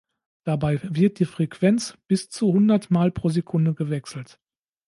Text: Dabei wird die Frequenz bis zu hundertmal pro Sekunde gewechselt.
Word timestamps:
Dabei 0.45 0.79
wird 0.81 1.19
die 1.19 1.25
Frequenz 1.25 1.95
bis 2.07 2.27
zu 2.27 2.47
hundertmal 2.51 3.11
pro 3.11 3.29
Sekunde 3.29 3.75
gewechselt. 3.75 4.39